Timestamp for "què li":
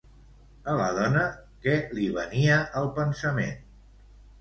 1.67-2.09